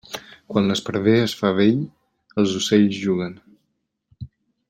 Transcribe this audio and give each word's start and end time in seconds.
Quan 0.51 0.69
l'esparver 0.69 1.13
es 1.25 1.35
fa 1.41 1.51
vell, 1.59 1.83
els 2.43 2.57
ocells 2.61 2.99
juguen. 3.05 3.39